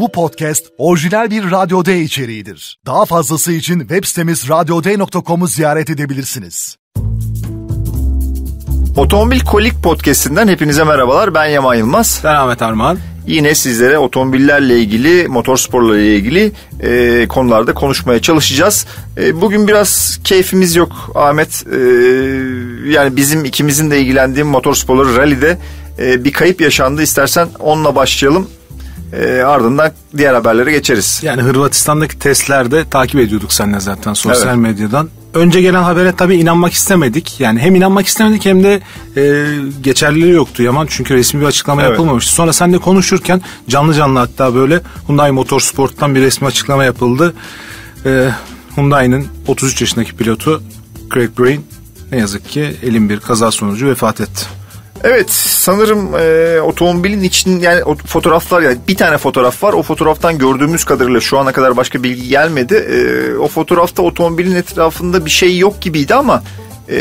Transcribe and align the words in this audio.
Bu 0.00 0.12
podcast 0.12 0.66
orijinal 0.78 1.30
bir 1.30 1.50
Radyo 1.50 1.84
D 1.84 2.00
içeriğidir. 2.00 2.78
Daha 2.86 3.04
fazlası 3.04 3.52
için 3.52 3.80
web 3.80 4.04
sitemiz 4.04 4.48
radyoday.com'u 4.48 5.46
ziyaret 5.46 5.90
edebilirsiniz. 5.90 6.76
Otomobil 8.96 9.40
Kolik 9.40 9.82
Podcast'inden 9.82 10.48
hepinize 10.48 10.84
merhabalar. 10.84 11.34
Ben 11.34 11.46
Yaman 11.46 11.74
Yılmaz. 11.74 12.20
Ben 12.24 12.34
Ahmet 12.34 12.62
Armağan. 12.62 12.98
Yine 13.26 13.54
sizlere 13.54 13.98
otomobillerle 13.98 14.78
ilgili, 14.78 15.28
motorsporla 15.28 15.98
ilgili 15.98 16.52
e, 16.80 17.26
konularda 17.28 17.74
konuşmaya 17.74 18.22
çalışacağız. 18.22 18.86
E, 19.16 19.40
bugün 19.40 19.68
biraz 19.68 20.20
keyfimiz 20.24 20.76
yok 20.76 20.92
Ahmet. 21.14 21.64
E, 21.72 21.78
yani 22.90 23.16
bizim 23.16 23.44
ikimizin 23.44 23.90
de 23.90 24.00
ilgilendiği 24.00 24.44
motorsporları 24.44 25.16
rallide 25.16 25.58
e, 25.98 26.24
bir 26.24 26.32
kayıp 26.32 26.60
yaşandı. 26.60 27.02
İstersen 27.02 27.48
onunla 27.60 27.96
başlayalım. 27.96 28.48
E, 29.20 29.42
ardından 29.42 29.92
diğer 30.16 30.34
haberlere 30.34 30.72
geçeriz. 30.72 31.20
Yani 31.22 31.42
Hırvatistan'daki 31.42 32.18
testlerde 32.18 32.84
takip 32.90 33.20
ediyorduk 33.20 33.52
seninle 33.52 33.80
zaten 33.80 34.14
sosyal 34.14 34.48
Evet. 34.48 34.56
medyadan. 34.58 35.08
Önce 35.34 35.60
gelen 35.60 35.82
habere 35.82 36.12
tabii 36.16 36.36
inanmak 36.36 36.72
istemedik. 36.72 37.40
Yani 37.40 37.60
hem 37.60 37.74
inanmak 37.74 38.06
istemedik 38.06 38.44
hem 38.46 38.64
de 38.64 38.80
e, 39.16 39.46
geçerliliği 39.82 40.32
yoktu 40.32 40.62
Yaman. 40.62 40.86
Çünkü 40.90 41.14
resmi 41.14 41.40
bir 41.40 41.46
açıklama 41.46 41.82
Evet. 41.82 41.90
yapılmamıştı. 41.90 42.32
Sonra 42.32 42.52
seninle 42.52 42.78
konuşurken 42.78 43.40
canlı 43.68 43.94
canlı 43.94 44.18
hatta 44.18 44.54
böyle 44.54 44.80
Hyundai 45.08 45.30
Motorsport'tan 45.32 46.14
bir 46.14 46.20
resmi 46.20 46.46
açıklama 46.48 46.84
yapıldı. 46.84 47.34
E, 48.06 48.28
Hyundai'nin 48.76 49.28
33 49.46 49.80
yaşındaki 49.80 50.16
pilotu 50.16 50.62
Craig 51.14 51.38
Brain 51.38 51.66
ne 52.12 52.18
yazık 52.18 52.48
ki 52.48 52.76
elin 52.82 53.08
bir 53.08 53.20
kaza 53.20 53.50
sonucu 53.50 53.86
vefat 53.86 54.20
etti. 54.20 54.44
Evet 55.04 55.32
sanırım 55.32 56.14
e, 56.18 56.60
otomobilin 56.60 57.22
için 57.22 57.60
yani 57.60 57.84
o 57.84 57.94
fotoğraflar 57.94 58.60
yani 58.60 58.78
bir 58.88 58.96
tane 58.96 59.18
fotoğraf 59.18 59.62
var. 59.62 59.72
O 59.72 59.82
fotoğraftan 59.82 60.38
gördüğümüz 60.38 60.84
kadarıyla 60.84 61.20
şu 61.20 61.38
ana 61.38 61.52
kadar 61.52 61.76
başka 61.76 62.02
bilgi 62.02 62.28
gelmedi. 62.28 62.74
E, 62.74 63.36
o 63.36 63.48
fotoğrafta 63.48 64.02
otomobilin 64.02 64.54
etrafında 64.54 65.26
bir 65.26 65.30
şey 65.30 65.58
yok 65.58 65.80
gibiydi 65.80 66.14
ama 66.14 66.42
e, 66.90 67.00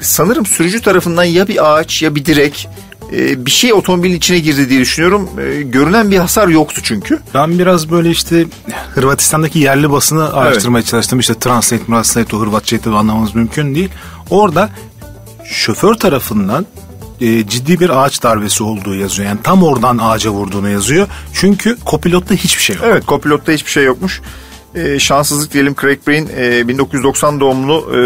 sanırım 0.00 0.46
sürücü 0.46 0.82
tarafından 0.82 1.24
ya 1.24 1.48
bir 1.48 1.72
ağaç 1.72 2.02
ya 2.02 2.14
bir 2.14 2.24
direk 2.24 2.68
e, 3.12 3.46
bir 3.46 3.50
şey 3.50 3.72
otomobilin 3.72 4.16
içine 4.16 4.38
girdi 4.38 4.70
diye 4.70 4.80
düşünüyorum. 4.80 5.28
E, 5.40 5.62
görünen 5.62 6.10
bir 6.10 6.18
hasar 6.18 6.48
yoktu 6.48 6.80
çünkü. 6.84 7.18
Ben 7.34 7.58
biraz 7.58 7.90
böyle 7.90 8.10
işte 8.10 8.46
Hırvatistan'daki 8.94 9.58
yerli 9.58 9.90
basını 9.90 10.32
araştırmaya 10.34 10.82
çalıştım. 10.84 11.20
İşte 11.20 11.34
Translate, 11.34 11.86
Translate 11.86 12.36
o 12.36 12.40
Hırvatçayı 12.40 12.82
tabii 12.82 12.96
anlamamız 12.96 13.34
mümkün 13.34 13.74
değil. 13.74 13.90
Orada 14.30 14.70
şoför 15.44 15.94
tarafından 15.94 16.66
e, 17.20 17.46
ciddi 17.46 17.80
bir 17.80 18.04
ağaç 18.04 18.22
darbesi 18.22 18.62
olduğu 18.62 18.94
yazıyor. 18.94 19.28
Yani 19.28 19.40
tam 19.42 19.62
oradan 19.62 19.98
ağaca 19.98 20.30
vurduğunu 20.30 20.68
yazıyor. 20.68 21.06
Çünkü 21.32 21.76
kopilotta 21.84 22.34
hiçbir 22.34 22.62
şey 22.62 22.76
yok. 22.76 22.84
Evet 22.88 23.06
kopilotta 23.06 23.52
hiçbir 23.52 23.70
şey 23.70 23.84
yokmuş. 23.84 24.20
Ee, 24.74 24.98
şanssızlık 24.98 25.52
diyelim 25.52 25.74
Craig 25.80 25.98
Brain 26.08 26.28
e, 26.36 26.68
1990 26.68 27.40
doğumlu 27.40 27.86
e, 27.90 27.98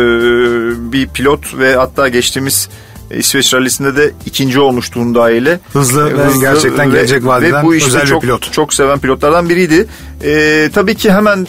bir 0.92 1.08
pilot 1.08 1.58
ve 1.58 1.76
hatta 1.76 2.08
geçtiğimiz 2.08 2.68
İsveç 3.10 3.54
rallisinde 3.54 3.96
de 3.96 4.12
ikinci 4.26 4.60
olmuştu 4.60 5.00
Hyundai 5.00 5.36
ile. 5.36 5.60
Hızlı 5.72 6.18
ve 6.18 6.38
gerçekten 6.40 6.90
gelecek 6.90 7.26
vadeden 7.26 7.62
ve 7.62 7.66
bu 7.66 7.74
işte 7.74 7.88
özel 7.88 8.02
bir 8.02 8.06
çok, 8.06 8.22
pilot. 8.22 8.52
Çok 8.52 8.74
seven 8.74 8.98
pilotlardan 8.98 9.48
biriydi. 9.48 9.86
Ee, 10.24 10.70
tabii 10.74 10.94
ki 10.94 11.12
hemen 11.12 11.46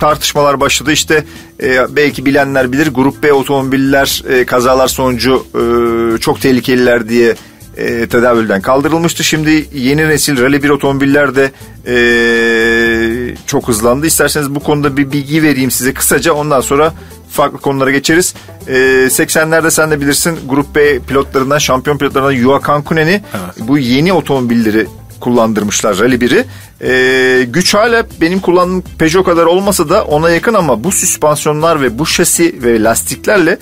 tartışmalar 0.00 0.60
başladı. 0.60 0.92
İşte 0.92 1.24
e, 1.62 1.96
belki 1.96 2.26
bilenler 2.26 2.72
bilir 2.72 2.94
Grup 2.94 3.22
B 3.22 3.32
otomobiller 3.32 4.22
e, 4.28 4.44
kazalar 4.44 4.88
sonucu 4.88 5.46
e, 5.54 6.18
çok 6.18 6.40
tehlikeliler 6.40 7.08
diye 7.08 7.34
e, 7.76 8.06
tedavülden 8.06 8.60
kaldırılmıştı. 8.60 9.24
Şimdi 9.24 9.66
yeni 9.74 10.08
nesil 10.08 10.40
Rally 10.40 10.62
1 10.62 10.70
otomobiller 10.70 11.30
de 11.36 11.50
e, 11.86 13.36
çok 13.46 13.68
hızlandı. 13.68 14.06
İsterseniz 14.06 14.54
bu 14.54 14.60
konuda 14.60 14.96
bir 14.96 15.12
bilgi 15.12 15.42
vereyim 15.42 15.70
size 15.70 15.94
kısaca. 15.94 16.32
Ondan 16.32 16.60
sonra 16.60 16.92
farklı 17.30 17.58
konulara 17.58 17.90
geçeriz. 17.90 18.34
E, 18.66 18.74
80'lerde 19.06 19.70
sen 19.70 19.90
de 19.90 20.00
bilirsin 20.00 20.38
Grup 20.48 20.74
B 20.74 20.98
pilotlarından, 20.98 21.58
şampiyon 21.58 21.98
pilotlarından 21.98 22.32
Yuva 22.32 22.60
Kankunen'i 22.60 23.22
bu 23.58 23.78
yeni 23.78 24.12
otomobilleri 24.12 24.86
kullandırmışlar 25.20 25.98
Rally 25.98 26.14
1'i. 26.14 26.44
Ee, 26.82 27.44
güç 27.44 27.74
hala 27.74 28.06
benim 28.20 28.40
kullandığım 28.40 28.82
Peugeot 28.98 29.24
kadar 29.24 29.46
olmasa 29.46 29.88
da 29.88 30.04
ona 30.04 30.30
yakın 30.30 30.54
ama 30.54 30.84
bu 30.84 30.92
süspansiyonlar 30.92 31.80
ve 31.80 31.98
bu 31.98 32.06
şasi 32.06 32.62
ve 32.62 32.82
lastiklerle 32.82 33.58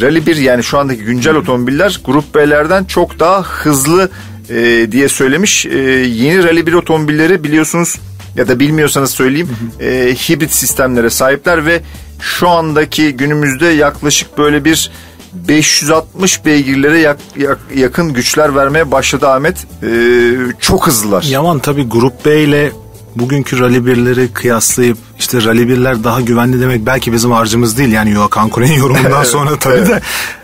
Rally 0.00 0.26
1 0.26 0.36
yani 0.36 0.64
şu 0.64 0.78
andaki 0.78 1.04
güncel 1.04 1.34
otomobiller 1.34 2.00
Grup 2.04 2.34
B'lerden 2.34 2.84
çok 2.84 3.20
daha 3.20 3.42
hızlı 3.42 4.10
e, 4.50 4.86
diye 4.92 5.08
söylemiş. 5.08 5.66
E, 5.66 5.78
yeni 5.78 6.44
Rally 6.44 6.66
1 6.66 6.72
otomobilleri 6.72 7.44
biliyorsunuz 7.44 7.96
ya 8.36 8.48
da 8.48 8.60
bilmiyorsanız 8.60 9.10
söyleyeyim 9.10 9.48
e, 9.80 10.14
hibrit 10.14 10.52
sistemlere 10.52 11.10
sahipler 11.10 11.66
ve 11.66 11.80
şu 12.20 12.48
andaki 12.48 13.12
günümüzde 13.12 13.66
yaklaşık 13.66 14.38
böyle 14.38 14.64
bir 14.64 14.90
560 15.32 16.44
beygirlere 16.44 16.98
yak- 17.00 17.18
yak- 17.36 17.58
yakın 17.76 18.12
güçler 18.12 18.54
vermeye 18.54 18.90
başladı 18.90 19.28
Ahmet. 19.28 19.56
E, 19.82 19.88
çok 20.60 20.86
hızlılar. 20.86 21.22
Yaman 21.22 21.58
tabii 21.58 21.88
Grup 21.88 22.24
B 22.26 22.40
ile 22.42 22.72
bugünkü 23.16 23.58
Rally 23.60 23.76
1'leri 23.76 24.32
kıyaslayıp 24.32 24.98
işte 25.18 25.44
Rally 25.44 25.62
1'ler 25.62 26.04
daha 26.04 26.20
güvenli 26.20 26.60
demek 26.60 26.86
belki 26.86 27.12
bizim 27.12 27.30
harcımız 27.30 27.78
değil 27.78 27.92
yani 27.92 28.10
Yuva 28.10 28.28
Kankure'nin 28.28 28.72
yorumundan 28.78 29.24
sonra 29.24 29.58
tabii 29.58 29.86
de. 29.88 30.00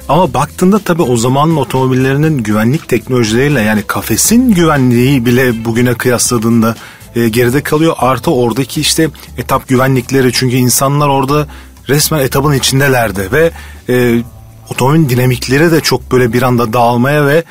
Ama 0.09 0.35
baktığında 0.35 0.79
tabii 0.79 1.03
o 1.03 1.17
zamanın 1.17 1.57
otomobillerinin 1.57 2.39
güvenlik 2.39 2.89
teknolojileriyle 2.89 3.61
yani 3.61 3.83
kafesin 3.87 4.53
güvenliği 4.55 5.27
bile 5.27 5.65
bugüne 5.65 5.95
kıyasladığında 5.95 6.77
e, 7.17 7.29
geride 7.29 7.63
kalıyor. 7.63 7.95
Artı 7.99 8.31
oradaki 8.31 8.81
işte 8.81 9.09
etap 9.39 9.69
güvenlikleri 9.69 10.33
çünkü 10.33 10.57
insanlar 10.57 11.09
orada 11.09 11.47
resmen 11.89 12.21
etabın 12.21 12.53
içindelerdi 12.53 13.29
ve 13.33 13.51
e, 13.89 14.23
otomobilin 14.71 15.09
dinamikleri 15.09 15.71
de 15.73 15.81
çok 15.81 16.13
böyle 16.13 16.33
bir 16.33 16.43
anda 16.43 16.73
dağılmaya 16.73 17.27
ve 17.27 17.45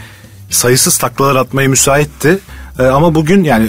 sayısız 0.49 0.97
taklalar 0.97 1.35
atmaya 1.35 1.69
müsaitti. 1.69 2.39
E, 2.79 2.83
ama 2.83 3.15
bugün 3.15 3.43
yani 3.43 3.67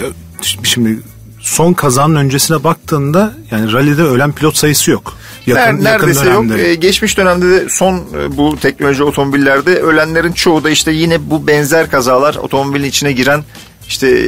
şimdi 0.63 0.99
son 1.39 1.73
kazanın 1.73 2.15
öncesine 2.15 2.63
baktığında 2.63 3.33
yani 3.51 3.73
rallide 3.73 4.01
ölen 4.03 4.31
pilot 4.31 4.57
sayısı 4.57 4.91
yok. 4.91 5.13
Ner- 5.47 5.83
neredeyse 5.83 6.29
yok. 6.29 6.43
dönemde. 6.43 6.69
Ee, 6.69 6.75
geçmiş 6.75 7.17
dönemde 7.17 7.49
de 7.49 7.69
son 7.69 7.95
e, 7.95 8.37
bu 8.37 8.57
teknoloji 8.61 9.03
otomobillerde 9.03 9.79
ölenlerin 9.81 10.31
çoğu 10.31 10.63
da 10.63 10.69
işte 10.69 10.91
yine 10.91 11.29
bu 11.29 11.47
benzer 11.47 11.91
kazalar 11.91 12.35
otomobilin 12.35 12.83
içine 12.87 13.11
giren 13.11 13.43
işte 13.87 14.07
e, 14.09 14.23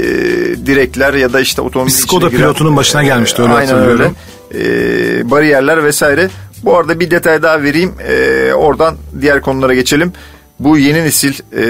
direkler 0.66 1.14
ya 1.14 1.34
da 1.34 1.40
işte 1.40 1.62
otomobilin 1.62 1.98
Bir 1.98 2.02
Skoda 2.02 2.28
giren, 2.28 2.38
pilotunun 2.42 2.78
başına 2.78 3.04
e, 3.04 3.06
gelmişti, 3.06 3.42
öyle 3.42 3.54
aynen 3.54 3.74
hatırlıyorum. 3.74 4.16
öyle. 4.52 5.20
E, 5.22 5.32
bariyerler 5.32 5.84
vesaire. 5.84 6.30
Bu 6.64 6.78
arada 6.78 7.00
bir 7.00 7.12
detay 7.12 7.44
daha 7.44 7.64
vereyim. 7.64 7.94
E, 8.08 8.54
oradan 8.54 8.96
diğer 9.22 9.42
konulara 9.42 9.74
geçelim. 9.74 10.14
Bu 10.60 10.78
yeni 10.78 11.04
nesil 11.04 11.34
e, 11.34 11.64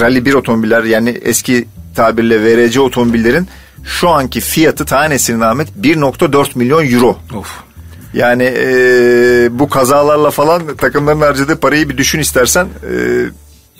Rally 0.00 0.24
1 0.24 0.34
otomobiller 0.34 0.84
yani 0.84 1.10
eski 1.10 1.68
tabirle 1.96 2.44
VRC 2.44 2.80
otomobillerin 2.80 3.48
şu 3.84 4.08
anki 4.08 4.40
fiyatı 4.40 4.84
tanesinin 4.84 5.40
Ahmet 5.40 5.68
1.4 5.80 6.58
milyon 6.58 6.86
euro. 6.86 7.18
Of. 7.34 7.48
Yani 8.14 8.54
e, 8.58 8.68
bu 9.50 9.68
kazalarla 9.68 10.30
falan 10.30 10.76
takımların 10.76 11.20
harcadığı 11.20 11.56
parayı 11.56 11.88
bir 11.88 11.96
düşün 11.96 12.20
istersen. 12.20 12.66
E, 12.66 12.94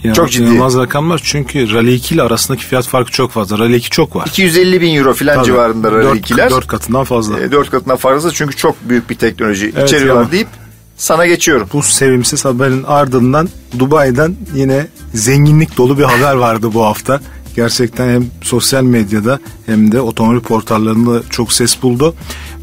İnan- 0.04 0.14
Çok 0.14 0.30
ciddi. 0.30 0.44
İnanılmaz 0.44 0.76
rakamlar 0.76 1.20
çünkü 1.24 1.72
Rally 1.74 1.94
2 1.94 2.14
ile 2.14 2.22
arasındaki 2.22 2.64
fiyat 2.64 2.86
farkı 2.86 3.10
çok 3.10 3.30
fazla. 3.30 3.58
Rally 3.58 3.76
2 3.76 3.90
çok 3.90 4.16
var. 4.16 4.26
250 4.26 4.80
bin 4.80 4.94
euro 4.96 5.12
filan 5.14 5.34
Tabii. 5.34 5.46
civarında 5.46 5.92
Rally 5.92 6.04
Dört- 6.04 6.30
2'ler. 6.30 6.50
dört 6.50 6.66
katından 6.66 7.04
fazla. 7.04 7.40
E, 7.40 7.52
dört 7.52 7.70
katından 7.70 7.96
fazla 7.96 8.30
çünkü 8.30 8.56
çok 8.56 8.88
büyük 8.88 9.10
bir 9.10 9.14
teknoloji 9.14 9.72
Evet, 9.76 9.88
içeriyorlar 9.88 10.32
deyip 10.32 10.48
sana 10.96 11.26
geçiyorum. 11.26 11.68
Bu 11.72 11.82
sevimsiz 11.82 12.44
haberin 12.44 12.84
ardından 12.84 13.48
Dubai'den 13.78 14.36
yine 14.54 14.86
zenginlik 15.14 15.76
dolu 15.76 15.98
bir 15.98 16.04
haber 16.04 16.34
vardı 16.34 16.70
bu 16.74 16.84
hafta. 16.84 17.20
Gerçekten 17.56 18.08
hem 18.08 18.26
sosyal 18.42 18.82
medyada 18.82 19.38
hem 19.66 19.92
de 19.92 20.00
otomobil 20.00 20.40
portallarında 20.40 21.22
çok 21.30 21.52
ses 21.52 21.82
buldu. 21.82 22.14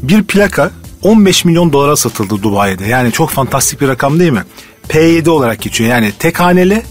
Bir 0.02 0.22
plaka 0.22 0.70
15 1.02 1.44
milyon 1.44 1.72
dolara 1.72 1.96
satıldı 1.96 2.42
Dubai'de. 2.42 2.84
Yani 2.86 3.12
çok 3.12 3.30
fantastik 3.30 3.80
bir 3.80 3.88
rakam 3.88 4.18
değil 4.20 4.32
mi? 4.32 4.44
P7 4.88 5.28
olarak 5.30 5.62
geçiyor. 5.62 5.90
Yani 5.90 6.12
tek 6.18 6.40
haneli 6.40 6.82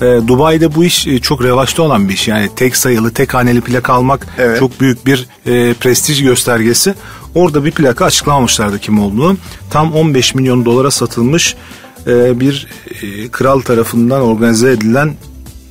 e, 0.00 0.28
Dubai'de 0.28 0.74
bu 0.74 0.84
iş 0.84 1.06
e, 1.06 1.18
çok 1.18 1.44
revaçta 1.44 1.82
olan 1.82 2.08
bir 2.08 2.14
iş. 2.14 2.28
Yani 2.28 2.50
tek 2.56 2.76
sayılı, 2.76 3.12
tek 3.12 3.34
haneli 3.34 3.60
plaka 3.60 3.92
almak 3.92 4.26
Evet. 4.38 4.58
çok 4.58 4.80
büyük 4.80 5.06
bir 5.06 5.26
e, 5.46 5.74
prestij 5.74 6.22
göstergesi. 6.22 6.94
Orada 7.34 7.64
bir 7.64 7.70
plaka 7.70 8.04
açıklamamışlardı 8.04 8.78
kim 8.78 9.00
olduğunu. 9.00 9.36
Tam 9.70 9.92
15 9.92 10.34
milyon 10.34 10.64
dolara 10.64 10.90
satılmış 10.90 11.56
e, 12.06 12.40
bir 12.40 12.66
e, 13.02 13.28
kral 13.28 13.60
tarafından 13.60 14.20
organize 14.20 14.70
edilen 14.70 15.14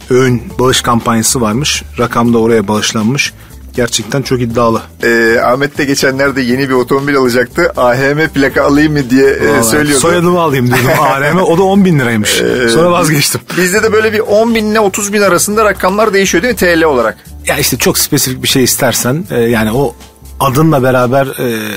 öğün 0.09 0.43
bağış 0.59 0.81
kampanyası 0.81 1.41
varmış. 1.41 1.83
Rakam 1.99 2.33
da 2.33 2.37
oraya 2.37 2.67
bağışlanmış. 2.67 3.33
Gerçekten 3.75 4.21
çok 4.21 4.41
iddialı. 4.41 4.81
Ee, 5.03 5.39
Ahmet 5.43 5.77
de 5.77 5.85
geçenlerde 5.85 6.41
yeni 6.41 6.69
bir 6.69 6.73
otomobil 6.73 7.17
alacaktı. 7.17 7.71
AHM 7.77 8.27
plaka 8.33 8.63
alayım 8.63 8.93
mı 8.93 9.09
diye 9.09 9.29
e, 9.29 9.49
Vallahi 9.49 9.63
söylüyordu. 9.63 9.99
Soyadımı 10.01 10.39
alayım 10.39 10.67
dedim 10.67 10.89
ARM. 11.01 11.37
O 11.43 11.57
da 11.57 11.63
10 11.63 11.85
bin 11.85 11.99
liraymış. 11.99 12.41
Ee, 12.41 12.69
Sonra 12.69 12.91
vazgeçtim. 12.91 13.41
Bizde 13.57 13.83
de 13.83 13.93
böyle 13.93 14.13
bir 14.13 14.19
10 14.19 14.55
bin 14.55 14.65
ile 14.71 14.79
30 14.79 15.13
bin 15.13 15.21
arasında 15.21 15.65
rakamlar 15.65 16.13
değişiyor 16.13 16.43
değil 16.43 16.53
mi 16.53 16.57
TL 16.59 16.83
olarak? 16.83 17.17
Ya 17.47 17.57
işte 17.57 17.77
çok 17.77 17.97
spesifik 17.97 18.43
bir 18.43 18.47
şey 18.47 18.63
istersen 18.63 19.25
e, 19.31 19.39
yani 19.41 19.71
o 19.71 19.95
adınla 20.39 20.83
beraber 20.83 21.25
e, 21.27 21.69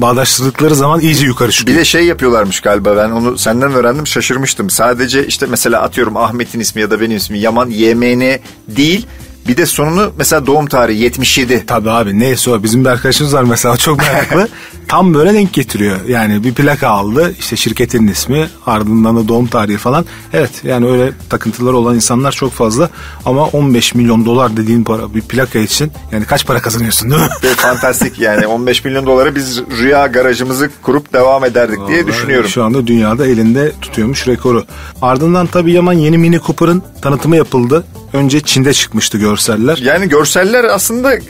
bağdaştırdıkları 0.00 0.74
zaman 0.74 1.00
iyice 1.00 1.26
yukarı 1.26 1.48
Bir 1.48 1.52
çıkıyor. 1.54 1.78
de 1.78 1.84
şey 1.84 2.04
yapıyorlarmış 2.06 2.60
galiba 2.60 2.96
ben 2.96 3.10
onu 3.10 3.38
senden 3.38 3.72
öğrendim 3.72 4.06
şaşırmıştım. 4.06 4.70
Sadece 4.70 5.26
işte 5.26 5.46
mesela 5.50 5.82
atıyorum 5.82 6.16
Ahmet'in 6.16 6.60
ismi 6.60 6.80
ya 6.82 6.90
da 6.90 7.00
benim 7.00 7.16
ismi 7.16 7.38
Yaman 7.38 7.70
YMN 7.70 8.38
değil. 8.68 9.06
Bir 9.48 9.56
de 9.56 9.66
sonunu 9.66 10.12
mesela 10.18 10.46
doğum 10.46 10.66
tarihi 10.66 11.02
77. 11.02 11.66
Tabii 11.66 11.90
abi 11.90 12.18
neyse 12.18 12.50
o 12.50 12.62
bizim 12.62 12.84
bir 12.84 12.90
arkadaşımız 12.90 13.34
var 13.34 13.42
mesela 13.42 13.76
çok 13.76 13.98
meraklı. 13.98 14.48
Tam 14.88 15.14
böyle 15.14 15.34
denk 15.34 15.52
getiriyor. 15.52 15.96
Yani 16.08 16.44
bir 16.44 16.54
plaka 16.54 16.88
aldı 16.88 17.34
işte 17.38 17.56
şirketin 17.56 18.06
ismi 18.06 18.48
ardından 18.66 19.16
da 19.16 19.28
doğum 19.28 19.46
tarihi 19.46 19.78
falan. 19.78 20.04
Evet 20.32 20.50
yani 20.64 20.86
öyle 20.86 21.12
takıntıları 21.30 21.76
olan 21.76 21.94
insanlar 21.94 22.32
çok 22.32 22.52
fazla 22.52 22.90
ama 23.24 23.46
15 23.46 23.94
milyon 23.94 24.26
dolar 24.26 24.56
dediğin 24.56 24.84
para 24.84 25.14
bir 25.14 25.20
plaka 25.20 25.58
için 25.58 25.92
yani 26.12 26.24
kaç 26.24 26.46
para 26.46 26.60
kazanıyorsun 26.60 27.10
değil 27.10 27.22
mi? 27.22 27.28
Fantastik 27.56 28.18
yani 28.18 28.46
15 28.46 28.84
milyon 28.84 29.06
dolara 29.06 29.34
biz 29.34 29.62
rüya 29.78 30.06
garajımızı 30.06 30.70
kurup 30.82 31.12
devam 31.12 31.44
ederdik 31.44 31.78
diye 31.88 31.98
Vallahi 31.98 32.06
düşünüyorum. 32.06 32.48
Şu 32.48 32.64
anda 32.64 32.86
dünyada 32.86 33.26
elinde 33.26 33.72
tutuyormuş 33.80 34.28
rekoru. 34.28 34.64
Ardından 35.02 35.46
tabii 35.46 35.72
Yaman 35.72 35.92
yeni 35.92 36.18
Mini 36.18 36.40
Cooper'ın 36.40 36.82
tanıtımı 37.02 37.36
yapıldı. 37.36 37.84
Önce 38.12 38.40
Çin'de 38.40 38.72
çıkmıştı 38.72 39.18
görseller. 39.38 39.78
Yani 39.78 40.08
görseller 40.08 40.64
aslında 40.64 41.14
e, 41.14 41.20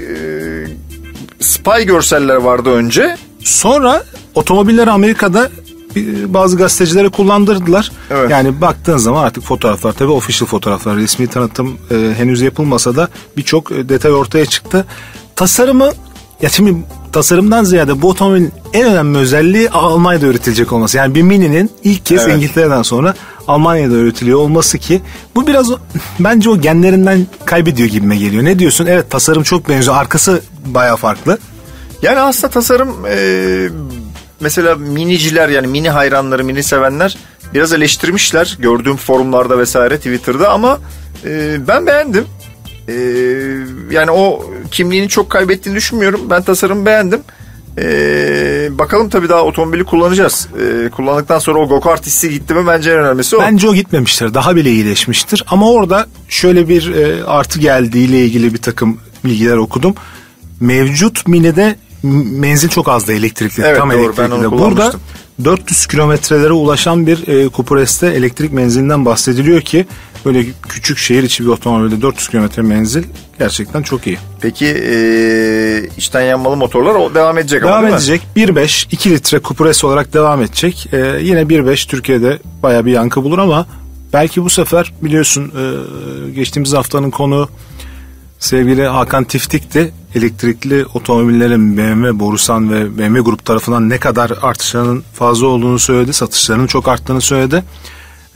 spy 1.40 1.82
görseller 1.84 2.36
vardı 2.36 2.70
önce. 2.70 3.16
Sonra 3.44 4.04
otomobilleri 4.34 4.90
Amerika'da 4.90 5.50
e, 5.96 6.34
bazı 6.34 6.56
gazetecilere 6.56 7.08
kullandırdılar. 7.08 7.92
Evet. 8.10 8.30
Yani 8.30 8.60
baktığın 8.60 8.96
zaman 8.96 9.24
artık 9.24 9.44
fotoğraflar 9.44 9.92
tabii 9.92 10.12
official 10.12 10.48
fotoğraflar 10.48 10.96
resmi 10.96 11.26
tanıtım 11.26 11.78
e, 11.90 12.14
henüz 12.16 12.40
yapılmasa 12.40 12.96
da 12.96 13.08
birçok 13.36 13.72
e, 13.72 13.88
detay 13.88 14.12
ortaya 14.12 14.46
çıktı. 14.46 14.86
Tasarımı 15.36 15.90
ya 16.42 16.48
şimdi 16.48 16.76
tasarımdan 17.12 17.64
ziyade 17.64 18.02
bu 18.02 18.08
otomobilin 18.08 18.52
en 18.72 18.86
önemli 18.86 19.18
özelliği 19.18 19.70
Almanya'da 19.70 20.26
üretilecek 20.26 20.72
olması. 20.72 20.96
Yani 20.96 21.14
bir 21.14 21.22
Mini'nin 21.22 21.70
ilk 21.84 22.06
kez 22.06 22.22
Evet. 22.22 22.36
İngiltere'den 22.36 22.82
sonra 22.82 23.14
Almanya'da 23.48 23.94
üretiliyor 23.94 24.38
olması 24.38 24.78
ki 24.78 25.02
bu 25.34 25.46
biraz 25.46 25.70
bence 26.20 26.50
o 26.50 26.60
genlerinden 26.60 27.26
kaybediyor 27.44 27.88
gibime 27.88 28.16
geliyor. 28.16 28.44
Ne 28.44 28.58
diyorsun? 28.58 28.86
Evet 28.86 29.10
tasarım 29.10 29.42
çok 29.42 29.68
benziyor. 29.68 29.96
Arkası 29.96 30.42
baya 30.66 30.96
farklı. 30.96 31.38
Yani 32.02 32.20
aslında 32.20 32.52
tasarım 32.52 33.06
e, 33.06 33.18
mesela 34.40 34.74
miniciler 34.74 35.48
yani 35.48 35.66
mini 35.66 35.90
hayranları, 35.90 36.44
mini 36.44 36.62
sevenler 36.62 37.18
biraz 37.54 37.72
eleştirmişler 37.72 38.56
gördüğüm 38.60 38.96
forumlarda 38.96 39.58
vesaire 39.58 39.96
Twitter'da 39.96 40.50
ama 40.50 40.78
e, 41.24 41.56
ben 41.68 41.86
beğendim. 41.86 42.24
E, 42.88 42.94
yani 43.90 44.10
o 44.10 44.50
kimliğini 44.70 45.08
çok 45.08 45.30
kaybettiğini 45.30 45.76
düşünmüyorum. 45.76 46.20
Ben 46.30 46.42
tasarımı 46.42 46.86
beğendim. 46.86 47.20
E, 47.82 48.78
bakalım 48.78 49.08
tabii 49.08 49.28
daha 49.28 49.42
otomobili 49.44 49.84
kullanacağız. 49.84 50.48
E, 50.86 50.88
kullandıktan 50.88 51.38
sonra 51.38 51.58
o 51.58 51.68
go-kart 51.68 52.06
hissi 52.06 52.30
gitti 52.30 52.54
mi 52.54 52.66
bence 52.66 52.90
en 52.90 52.98
önemlisi 52.98 53.36
o. 53.36 53.40
Bence 53.40 53.68
o 53.68 53.74
gitmemiştir. 53.74 54.34
Daha 54.34 54.56
bile 54.56 54.70
iyileşmiştir. 54.70 55.44
Ama 55.48 55.70
orada 55.70 56.06
şöyle 56.28 56.68
bir 56.68 56.94
e, 56.94 57.24
artı 57.24 57.58
geldiğiyle 57.58 58.24
ilgili 58.24 58.54
bir 58.54 58.58
takım 58.58 58.98
bilgiler 59.24 59.56
okudum. 59.56 59.94
Mevcut 60.60 61.28
Mini'de 61.28 61.76
menzil 62.02 62.68
çok 62.68 62.88
azdı 62.88 63.12
elektrikli. 63.12 63.62
Evet, 63.62 63.78
tam 63.78 63.90
doğru. 63.90 63.98
Ben 63.98 64.02
elektrikli. 64.02 64.34
onu 64.34 64.42
de. 64.42 64.50
Burada. 64.50 64.92
400 65.44 65.86
kilometrelere 65.86 66.52
ulaşan 66.52 67.06
bir 67.06 67.28
e, 67.28 67.48
Cooper 67.50 67.86
S'te 67.86 68.06
elektrik 68.06 68.52
menzilinden 68.52 69.04
bahsediliyor 69.04 69.60
ki 69.60 69.86
böyle 70.24 70.44
küçük 70.68 70.98
şehir 70.98 71.22
içi 71.22 71.44
bir 71.44 71.48
otomobilde 71.48 72.02
400 72.02 72.28
kilometre 72.28 72.62
menzil 72.62 73.02
gerçekten 73.38 73.82
çok 73.82 74.06
iyi. 74.06 74.18
Peki 74.40 74.66
e, 74.66 75.88
içten 75.96 76.22
yanmalı 76.22 76.56
motorlar 76.56 76.94
o 76.94 77.14
devam 77.14 77.38
edecek 77.38 77.62
ama 77.62 77.72
Devam 77.72 77.84
mi? 77.84 77.90
edecek. 77.90 78.22
1.5 78.36 78.86
2 78.90 79.10
litre 79.10 79.74
S 79.74 79.86
olarak 79.86 80.12
devam 80.14 80.42
edecek. 80.42 80.88
Ee, 80.92 80.96
yine 81.22 81.40
1.5 81.40 81.88
Türkiye'de 81.88 82.38
baya 82.62 82.86
bir 82.86 82.92
yankı 82.92 83.22
bulur 83.22 83.38
ama 83.38 83.66
belki 84.12 84.44
bu 84.44 84.50
sefer 84.50 84.92
biliyorsun 85.02 85.52
e, 85.58 86.30
geçtiğimiz 86.30 86.72
haftanın 86.72 87.10
konu 87.10 87.48
sevgili 88.38 88.82
Hakan 88.86 89.24
Tiftik'ti. 89.24 89.92
Elektrikli 90.14 90.86
otomobillerin 90.94 91.76
BMW, 91.78 92.18
Borusan 92.20 92.72
ve 92.72 92.98
BMW 92.98 93.20
Grup 93.20 93.44
tarafından 93.44 93.88
ne 93.88 93.98
kadar 93.98 94.32
artışlarının 94.42 95.04
fazla 95.14 95.46
olduğunu 95.46 95.78
söyledi. 95.78 96.12
Satışlarının 96.12 96.66
çok 96.66 96.88
arttığını 96.88 97.20
söyledi. 97.20 97.64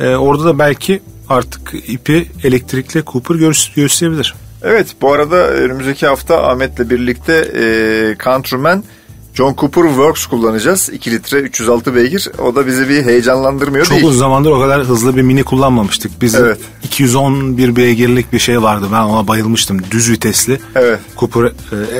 Ee, 0.01 0.09
orada 0.17 0.45
da 0.45 0.59
belki 0.59 1.03
artık 1.29 1.75
ipi 1.89 2.31
elektrikli 2.45 3.03
Cooper 3.07 3.35
göğüs- 3.35 3.75
göğüsleyebilir. 3.75 4.35
Evet 4.63 4.87
bu 5.01 5.13
arada 5.13 5.49
önümüzdeki 5.49 6.07
hafta 6.07 6.49
Ahmet'le 6.51 6.91
birlikte 6.91 7.33
e, 7.35 7.65
Countryman 8.25 8.85
John 9.35 9.55
Cooper 9.59 9.83
Works 9.83 10.27
kullanacağız. 10.27 10.89
2 10.93 11.11
litre 11.11 11.39
306 11.39 11.95
beygir. 11.95 12.29
O 12.39 12.55
da 12.55 12.67
bizi 12.67 12.89
bir 12.89 13.05
heyecanlandırmıyor 13.05 13.85
Çok 13.87 13.97
değil. 13.97 14.07
uzun 14.09 14.19
zamandır 14.19 14.51
o 14.51 14.61
kadar 14.61 14.83
hızlı 14.85 15.17
bir 15.17 15.23
mini 15.23 15.45
kullanmamıştık. 15.45 16.13
Biz 16.23 16.35
Evet. 16.35 16.59
211 16.85 17.77
beygirlik 17.77 18.33
bir 18.33 18.39
şey 18.39 18.63
vardı. 18.63 18.87
Ben 18.93 19.03
ona 19.03 19.29
bayılmıştım. 19.29 19.79
Düz 19.91 20.11
vitesli. 20.11 20.61
Evet. 20.75 20.99
Cooper 21.19 21.53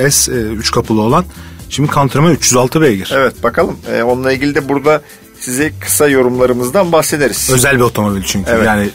e, 0.05 0.11
S 0.11 0.31
3 0.31 0.71
kapılı 0.71 1.01
olan. 1.01 1.25
Şimdi 1.69 1.91
Countryman 1.91 2.31
306 2.31 2.81
beygir. 2.81 3.11
Evet 3.15 3.43
bakalım. 3.43 3.77
E, 3.95 4.03
onunla 4.03 4.31
ilgili 4.31 4.55
de 4.55 4.69
burada 4.69 5.01
size 5.39 5.71
kısa 5.79 6.07
yorumlarımızdan 6.07 6.91
bahsederiz. 6.91 7.49
Özel 7.53 7.75
bir 7.75 7.81
otomobil 7.81 8.23
çünkü. 8.23 8.51
Evet. 8.51 8.65
Yani 8.67 8.89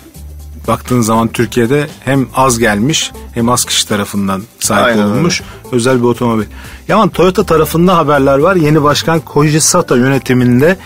baktığın 0.69 1.01
zaman 1.01 1.29
Türkiye'de 1.29 1.89
hem 2.05 2.29
az 2.35 2.59
gelmiş 2.59 3.13
hem 3.35 3.49
az 3.49 3.65
kişi 3.65 3.89
tarafından 3.89 4.43
sahip 4.61 4.87
Aynen 4.87 4.99
öyle. 4.99 5.13
olunmuş 5.13 5.43
özel 5.73 5.99
bir 5.99 6.05
otomobil. 6.05 6.45
Yaman 6.89 7.09
Toyota 7.09 7.45
tarafında 7.47 7.97
haberler 7.97 8.39
var. 8.39 8.57
Yeni 8.57 8.83
başkan 8.83 9.21
Koji 9.21 9.61
Sato 9.61 9.97
yönetiminde 9.97 10.77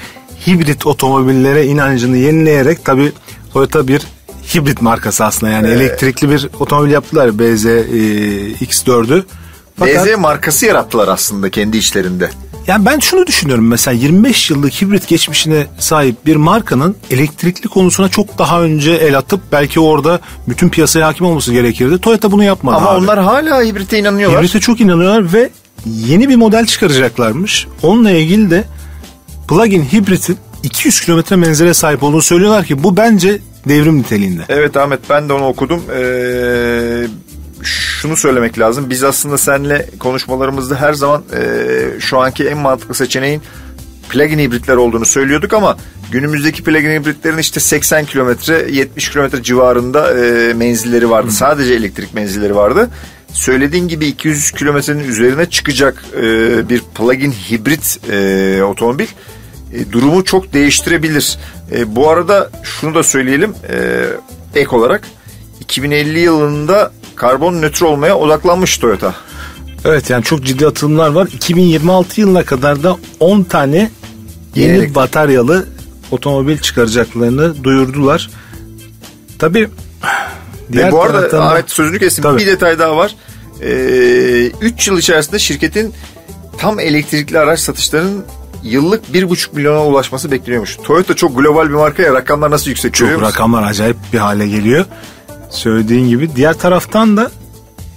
hibrit 0.46 0.87
otomobillere 0.87 1.67
inancını 1.67 2.17
yenileyerek 2.17 2.84
tabi 2.84 3.12
Toyota 3.52 3.88
bir 3.88 4.02
hibrit 4.55 4.82
markası 4.82 5.25
aslında 5.25 5.52
yani 5.52 5.69
Evet. 5.69 5.81
elektrikli 5.81 6.31
bir 6.31 6.49
otomobil 6.61 6.90
yaptılar 6.90 7.38
BZ 7.38 7.67
e, 7.67 7.81
X4'ü. 8.52 9.25
Fakat 9.79 10.06
BZ 10.06 10.19
markası 10.19 10.67
yarattılar 10.67 11.08
aslında 11.08 11.50
kendi 11.50 11.76
içlerinde. 11.76 12.31
Yani 12.67 12.87
ben 12.87 12.99
şunu 12.99 13.26
düşünüyorum 13.26 13.69
mesela 13.69 13.94
25 13.94 14.50
yıllık 14.50 14.73
hibrit 14.82 15.09
geçmişine 15.09 15.67
sahip 15.79 16.26
bir 16.26 16.37
markanın 16.37 16.97
elektrikli 17.11 17.69
konusuna 17.69 18.09
çok 18.09 18.38
daha 18.38 18.62
önce 18.62 18.93
el 18.93 19.19
atıp 19.19 19.41
belki 19.53 19.81
orada 19.81 20.20
bütün 20.49 20.69
piyasaya 20.69 21.06
hakim 21.06 21.26
olması 21.26 21.53
gerekirdi. 21.53 21.99
Toyota 21.99 22.32
bunu 22.32 22.44
yapmadı 22.44 22.76
Ama 22.76 22.91
abi. 22.91 22.99
onlar 23.05 23.19
hala 23.23 23.62
hibrite 23.62 23.99
inanıyorlar. 23.99 24.41
Hibrite 24.43 24.61
çok 24.61 24.81
inanıyorlar 24.81 25.32
ve 25.32 25.50
yeni 25.86 26.29
bir 26.29 26.36
model 26.36 26.67
çıkaracaklarmış. 26.67 27.67
Onunla 27.82 28.10
ilgili 28.10 28.51
de 28.51 28.65
plug-in 29.48 29.82
hibritin 29.84 30.36
200 30.63 31.01
kilometre 31.01 31.36
menzile 31.36 31.75
sahip 31.75 32.03
olduğunu 32.03 32.22
söylüyorlar 32.22 32.65
ki 32.65 32.82
bu 32.82 32.96
bence 32.96 33.39
devrim 33.69 33.98
niteliğinde. 33.98 34.43
Evet 34.48 34.77
Ahmet 34.77 35.01
ben 35.10 35.29
de 35.29 35.32
onu 35.32 35.46
okudum. 35.46 35.82
Ee, 35.96 37.06
şunu 37.62 38.16
söylemek 38.16 38.58
lazım. 38.58 38.90
Biz 38.90 39.04
aslında 39.04 39.38
seninle 39.38 39.90
konuşmalarımızda 39.98 40.81
her 40.81 40.92
zaman 40.92 41.22
ee, 41.36 42.00
şu 42.00 42.19
anki 42.19 42.48
en 42.48 42.58
mantıklı 42.58 42.94
seçeneğin 42.94 43.42
plug-in 44.08 44.38
hibritler 44.38 44.76
olduğunu 44.76 45.06
söylüyorduk 45.06 45.52
ama 45.52 45.76
günümüzdeki 46.10 46.64
plug-in 46.64 47.00
hibritlerin 47.00 47.38
işte 47.38 47.60
80 47.60 48.04
kilometre 48.04 48.66
70 48.70 49.10
kilometre 49.10 49.42
civarında 49.42 50.14
ee, 50.14 50.54
menzilleri 50.54 51.10
vardı. 51.10 51.31
Sadece 51.31 51.74
elektrik 51.74 52.14
menzilleri 52.14 52.56
vardı. 52.56 52.90
Söylediğin 53.32 53.88
gibi 53.88 54.06
200 54.06 54.50
kilometrenin 54.50 55.08
üzerine 55.08 55.50
çıkacak 55.50 56.04
ee, 56.16 56.69
bir 56.69 56.82
plug-in 56.94 57.32
hibrit 57.32 58.00
ee, 58.10 58.62
otomobil 58.62 59.06
e, 59.72 59.92
durumu 59.92 60.24
çok 60.24 60.52
değiştirebilir. 60.52 61.38
E, 61.72 61.96
bu 61.96 62.10
arada 62.10 62.50
şunu 62.62 62.94
da 62.94 63.02
söyleyelim 63.02 63.54
e, 63.70 64.04
ek 64.60 64.76
olarak 64.76 65.08
2050 65.60 66.20
yılında 66.20 66.92
karbon 67.16 67.62
nötr 67.62 67.82
olmaya 67.82 68.19
odaklanmış 68.19 68.78
Toyota. 68.78 69.14
Evet 69.84 70.10
yani 70.10 70.24
çok 70.24 70.44
ciddi 70.44 70.66
atılımlar 70.66 71.08
var. 71.08 71.28
2026 71.32 72.20
yılına 72.20 72.44
kadar 72.44 72.82
da 72.82 72.96
10 73.20 73.42
tane 73.42 73.90
Yeni 74.54 74.69
yeni 74.72 74.78
elektrik- 74.84 74.94
bataryalı 74.94 75.66
otomobil 76.10 76.58
çıkaracaklarını 76.58 77.64
duyurdular. 77.64 78.31
Tabii 79.38 79.69
Ve 80.70 80.92
bu 80.92 81.02
arada 81.02 81.19
taraftan 81.19 81.40
Ahmet 81.40 81.70
sözünü 81.70 81.98
kestim. 81.98 82.22
Tabii. 82.22 82.40
Bir 82.40 82.46
detay 82.46 82.78
daha 82.78 82.96
var. 82.96 83.14
3 83.60 84.88
yıl 84.88 84.98
içerisinde 84.98 85.38
şirketin 85.38 85.94
tam 86.58 86.81
elektrikli 86.81 87.38
araç 87.38 87.60
satışlarının 87.60 88.24
yıllık 88.62 89.04
1,5 89.14 89.52
milyona 89.56 89.86
ulaşması 89.86 90.31
bekleniyormuş. 90.31 90.76
Toyota 90.84 91.16
çok 91.16 91.36
global 91.36 91.69
bir 91.69 91.74
marka 91.74 92.02
ya 92.02 92.14
rakamlar 92.14 92.50
nasıl 92.50 92.70
yüksek 92.70 92.94
Çok 92.94 93.22
rakamlar 93.22 93.62
acayip 93.62 93.96
bir 94.12 94.19
hale 94.19 94.48
geliyor. 94.48 94.84
Söylediğin 95.53 96.09
gibi. 96.09 96.37
Diğer 96.37 96.55
taraftan 96.55 97.17
da 97.17 97.31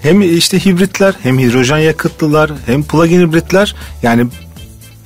hem 0.02 0.22
işte 0.22 0.66
hibritler 0.66 1.16
hem 1.24 1.40
hidrojen 1.40 1.78
yakıtlılar 1.78 2.52
hem 2.66 2.84
plug-in 2.84 3.28
hibritler 3.28 3.76
yani 4.04 4.28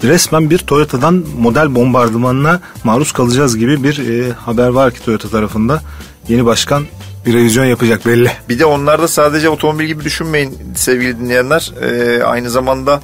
resmen 0.03 0.49
bir 0.49 0.57
Toyota'dan 0.57 1.23
model 1.39 1.75
bombardımanına 1.75 2.59
maruz 2.83 3.11
kalacağız 3.11 3.57
gibi 3.57 3.83
bir 3.83 4.09
e, 4.09 4.33
haber 4.33 4.67
var 4.67 4.93
ki 4.93 5.05
Toyota 5.05 5.29
tarafında. 5.29 5.81
Yeni 6.27 6.45
başkan 6.45 6.83
bir 7.25 7.33
revizyon 7.33 7.65
yapacak 7.65 8.05
belli. 8.05 8.31
Bir 8.49 8.59
de 8.59 8.65
onlarda 8.65 9.07
sadece 9.07 9.49
otomobil 9.49 9.85
gibi 9.85 10.03
düşünmeyin 10.03 10.57
sevgili 10.75 11.19
dinleyenler. 11.19 11.71
E, 11.81 12.23
aynı 12.23 12.49
zamanda 12.49 13.01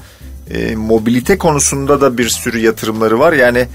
e, 0.52 0.76
mobilite 0.76 1.38
konusunda 1.38 2.02
da 2.02 2.18
bir 2.18 2.30
sürü 2.30 2.60
yatırımları 2.60 3.20
var. 3.20 3.34
Yani 3.34 3.68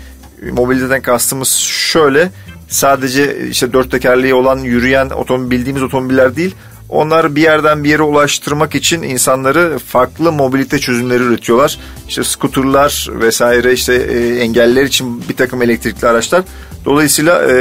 e, 0.46 0.50
mobiliteden 0.50 1.02
kastımız 1.02 1.48
şöyle 1.58 2.30
sadece 2.70 3.48
işte 3.50 3.72
dört 3.72 3.90
tekerleği 3.90 4.34
olan 4.34 4.58
yürüyen 4.58 5.10
otomobil 5.10 5.50
bildiğimiz 5.50 5.82
otomobiller 5.82 6.36
değil. 6.36 6.54
Onlar 6.88 7.36
bir 7.36 7.42
yerden 7.42 7.84
bir 7.84 7.88
yere 7.88 8.02
ulaştırmak 8.02 8.74
için 8.74 9.02
insanları 9.02 9.78
farklı 9.78 10.32
mobilite 10.32 10.78
çözümleri 10.78 11.22
üretiyorlar. 11.22 11.78
İşte 12.08 12.24
skuterlar 12.24 13.08
vesaire 13.20 13.72
işte 13.72 13.94
e, 13.94 14.38
engelliler 14.38 14.84
için 14.84 15.28
bir 15.28 15.36
takım 15.36 15.62
elektrikli 15.62 16.06
araçlar. 16.06 16.42
Dolayısıyla 16.84 17.42
e, 17.50 17.54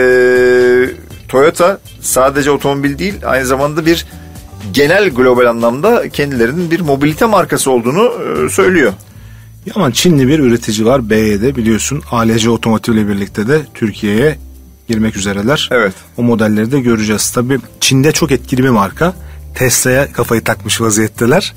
Toyota 1.27 1.79
sadece 2.01 2.51
otomobil 2.51 2.99
değil 2.99 3.13
aynı 3.25 3.45
zamanda 3.45 3.85
bir 3.85 4.05
genel 4.73 5.09
global 5.09 5.45
anlamda 5.45 6.09
kendilerinin 6.09 6.71
bir 6.71 6.79
mobilite 6.79 7.25
markası 7.25 7.71
olduğunu 7.71 8.11
e, 8.45 8.49
söylüyor. 8.49 8.93
Yaman 9.65 9.91
Çinli 9.91 10.27
bir 10.27 10.39
üretici 10.39 10.85
var 10.85 11.09
BYD 11.09 11.55
biliyorsun 11.55 12.03
ALC 12.11 12.49
Otomotiv 12.49 12.93
ile 12.93 13.07
birlikte 13.07 13.47
de 13.47 13.61
Türkiye'ye 13.73 14.37
girmek 14.89 15.17
üzereler. 15.17 15.69
Evet. 15.71 15.93
O 16.17 16.23
modelleri 16.23 16.71
de 16.71 16.79
göreceğiz. 16.79 17.31
Tabii 17.31 17.59
Çin'de 17.79 18.11
çok 18.11 18.31
etkili 18.31 18.63
bir 18.63 18.69
marka. 18.69 19.13
Tesla'ya 19.55 20.11
kafayı 20.11 20.43
takmış 20.43 20.81
vaziyetteler. 20.81 21.53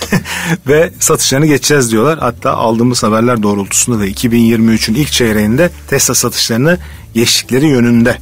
Ve 0.66 0.92
satışlarını 0.98 1.46
geçeceğiz 1.46 1.92
diyorlar. 1.92 2.18
Hatta 2.18 2.52
aldığımız 2.52 3.02
haberler 3.02 3.42
doğrultusunda 3.42 3.98
da 3.98 4.06
2023'ün 4.06 4.94
ilk 4.94 5.12
çeyreğinde 5.12 5.70
Tesla 5.88 6.14
satışlarını 6.14 6.78
geçtikleri 7.14 7.66
yönünde. 7.66 8.18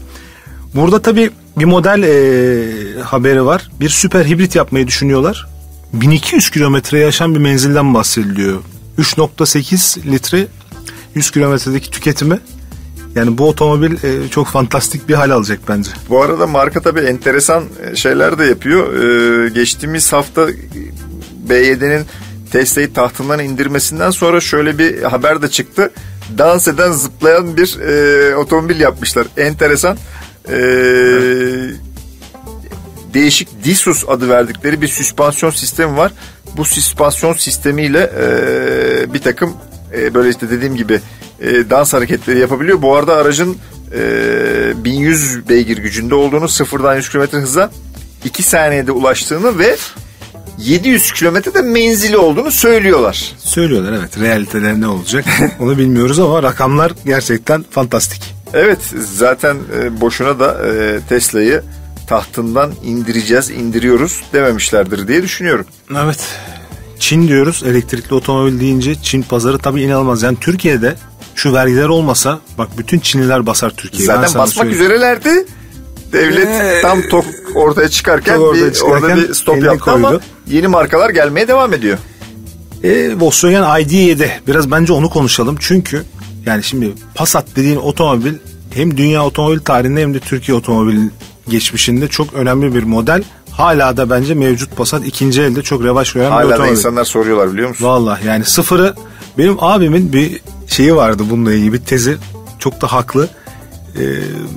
Burada 0.75 1.03
tabii 1.03 1.31
bir 1.57 1.65
model 1.65 2.03
e, 2.03 3.03
haberi 3.03 3.45
var. 3.45 3.71
Bir 3.81 3.89
süper 3.89 4.25
hibrit 4.25 4.55
yapmayı 4.57 4.87
düşünüyorlar. 4.87 5.47
1200 5.93 6.51
kilometreye 6.51 7.05
yaşan 7.05 7.35
bir 7.35 7.41
menzilden 7.41 7.95
bahsediliyor. 7.95 8.61
3.8 8.99 10.13
litre 10.13 10.47
100 11.15 11.31
kilometredeki 11.31 11.91
tüketimi 11.91 12.39
yani 13.17 13.39
bu 13.39 13.49
otomobil 13.49 13.93
e, 14.05 14.29
çok 14.29 14.47
fantastik 14.47 15.09
bir 15.09 15.15
hal 15.15 15.31
alacak 15.31 15.59
bence. 15.69 15.91
Bu 16.09 16.23
arada 16.23 16.47
marka 16.47 16.81
tabii 16.81 17.01
enteresan 17.01 17.65
e, 17.85 17.97
şeyler 17.97 18.39
de 18.39 18.45
yapıyor. 18.45 18.95
Ee, 18.95 19.49
geçtiğimiz 19.49 20.13
hafta 20.13 20.49
B7'nin 21.49 22.05
Tesla'yı 22.53 22.93
tahtından 22.93 23.41
indirmesinden 23.41 24.11
sonra 24.11 24.41
şöyle 24.41 24.79
bir 24.79 25.03
haber 25.03 25.43
de 25.43 25.49
çıktı. 25.49 25.91
Dans 26.39 26.69
eden 26.69 26.93
zıplayan 26.93 27.57
bir 27.57 27.81
e, 27.81 28.37
otomobil 28.37 28.81
yapmışlar. 28.81 29.27
Enteresan. 29.37 29.97
Ee, 30.49 30.57
değişik 33.15 33.65
Disus 33.65 34.05
adı 34.09 34.29
verdikleri 34.29 34.83
bir 34.83 34.89
süspansiyon 34.89 35.53
sistemi 35.53 35.97
var. 35.97 36.13
Bu 36.57 36.65
süspansiyon 36.65 37.33
sistemiyle 37.33 38.11
e, 38.21 39.15
bir 39.15 39.19
takım 39.19 39.53
e, 39.95 40.15
böyle 40.15 40.29
işte 40.29 40.51
dediğim 40.51 40.77
gibi 40.77 41.01
e, 41.41 41.71
dans 41.71 41.93
hareketleri 41.93 42.39
yapabiliyor. 42.39 42.83
Bu 42.83 42.97
arada 42.97 43.15
aracın 43.17 43.57
e, 43.95 44.85
1100 44.85 45.49
beygir 45.49 45.79
gücünde 45.79 46.15
olduğunu 46.15 46.49
sıfırdan 46.49 46.97
100 46.97 47.09
km 47.09 47.37
hıza 47.37 47.71
2 48.25 48.43
saniyede 48.43 48.93
ulaştığını 48.93 49.59
ve 49.59 49.77
700 50.59 51.13
kilometrede 51.13 51.63
menzili 51.63 52.17
olduğunu 52.17 52.51
söylüyorlar. 52.51 53.33
Söylüyorlar 53.39 53.93
evet. 53.93 54.21
Realitede 54.21 54.81
ne 54.81 54.87
olacak 54.87 55.25
onu 55.61 55.79
bilmiyoruz 55.79 56.19
ama 56.19 56.43
rakamlar 56.43 56.93
gerçekten 57.07 57.65
fantastik. 57.71 58.35
Evet 58.55 58.79
zaten 58.99 59.57
e, 59.81 60.01
boşuna 60.01 60.41
da 60.41 60.69
e, 60.69 61.01
Tesla'yı 61.09 61.63
tahtından 62.07 62.73
indireceğiz, 62.85 63.51
indiriyoruz 63.51 64.23
dememişlerdir 64.33 65.09
diye 65.09 65.23
düşünüyorum. 65.23 65.67
Evet. 66.05 66.19
Çin 66.99 67.29
diyoruz 67.29 67.63
elektrikli 67.67 68.15
otomobil 68.15 68.61
deyince 68.61 68.95
Çin 69.03 69.23
pazarı 69.23 69.59
tabii 69.59 69.83
inanılmaz. 69.83 70.23
Yani 70.23 70.37
Türkiye'de 70.41 70.95
şu 71.37 71.53
vergiler 71.53 71.89
olmasa 71.89 72.41
bak 72.59 72.69
bütün 72.79 72.99
Çinliler 72.99 73.47
basar 73.47 73.71
Türkiye'yi. 73.71 74.07
Zaten 74.07 74.23
basmak 74.25 74.49
söyleyeyim. 74.49 74.81
üzerelerdi. 74.81 75.47
Devlet 76.13 76.49
ee, 76.49 76.79
tam 76.83 77.03
tok 77.03 77.25
ortaya 77.55 77.89
çıkarken, 77.89 78.39
ortaya 78.39 78.67
bir, 78.67 78.73
çıkarken 78.73 79.09
orada 79.09 79.17
bir 79.17 79.35
stop 79.35 79.65
yaptı 79.65 79.81
koydu. 79.81 80.07
ama 80.07 80.21
yeni 80.47 80.67
markalar 80.67 81.11
gelmeye 81.11 81.49
devam 81.49 81.73
ediyor. 81.73 81.99
E, 82.83 83.21
Volkswagen 83.21 83.63
ID7 83.63 84.29
biraz 84.47 84.71
bence 84.71 84.93
onu 84.93 85.11
konuşalım. 85.11 85.57
Çünkü 85.61 86.03
yani 86.47 86.63
şimdi 86.63 86.93
Passat 87.15 87.47
dediğin 87.57 87.77
otomobil 87.77 88.35
hem 88.75 88.97
dünya 88.97 89.25
otomobil 89.25 89.59
tarihinde 89.59 90.03
hem 90.03 90.15
de 90.15 90.21
Türkiye 90.21 90.57
otomobil 90.57 90.99
geçmişinde 91.49 92.09
çok 92.09 92.35
önemli 92.35 92.75
bir 92.75 92.83
model. 92.83 93.23
Hala 93.51 93.97
da 93.97 94.11
bence 94.11 94.35
mevcut 94.35 94.77
Passat 94.77 95.07
ikinci 95.07 95.43
elde 95.43 95.63
çok 95.63 95.85
revaç 95.85 96.13
gören 96.13 96.31
bir 96.31 96.37
otomobil. 96.37 96.57
Hala 96.57 96.67
da 96.67 96.71
insanlar 96.71 97.05
soruyorlar 97.05 97.53
biliyor 97.53 97.69
musun? 97.69 97.85
Valla 97.85 98.19
yani 98.27 98.45
sıfırı 98.45 98.95
benim 99.39 99.57
abimin 99.65 100.13
bir 100.13 100.41
şeyi 100.77 100.97
vardı 100.97 101.23
bununla 101.31 101.53
ilgili 101.53 101.73
bir 101.73 101.79
tezi. 101.79 102.17
Çok 102.59 102.81
da 102.81 102.93
haklı. 102.93 103.29
Ee, 103.99 104.03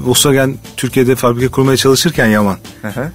Volkswagen 0.05 0.55
Türkiye'de 0.77 1.15
fabrika 1.15 1.51
kurmaya 1.51 1.77
çalışırken 1.77 2.27
Yaman. 2.27 2.57
Hı 2.81 2.87
hı. 2.87 3.11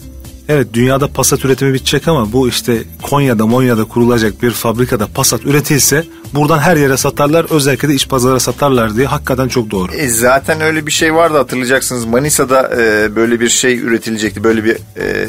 Evet 0.49 0.69
dünyada 0.73 1.09
Passat 1.09 1.45
üretimi 1.45 1.75
bitecek 1.75 2.09
ama 2.09 2.33
bu 2.33 2.49
işte 2.49 2.83
Konya'da 3.03 3.47
Monya'da 3.47 3.85
kurulacak 3.85 4.43
bir 4.43 4.51
fabrikada 4.51 5.07
Passat 5.07 5.47
üretilse 5.47 6.05
buradan 6.35 6.59
her 6.59 6.77
yere 6.77 6.97
satarlar 6.97 7.47
özellikle 7.51 7.89
de 7.89 7.95
iç 7.95 8.09
pazara 8.09 8.41
satarlar 8.41 8.97
diye 8.97 9.07
hakikaten 9.07 9.49
çok 9.49 9.71
doğru. 9.71 9.93
E, 9.93 10.09
zaten 10.09 10.61
öyle 10.61 10.87
bir 10.87 10.93
şey 10.93 11.15
vardı 11.15 11.37
hatırlayacaksınız 11.37 12.05
Manisa'da 12.05 12.71
e, 12.77 13.17
böyle 13.17 13.41
bir 13.41 13.49
şey 13.49 13.79
üretilecekti 13.79 14.45
böyle 14.45 14.65
bir 14.65 14.77
e, 14.97 15.27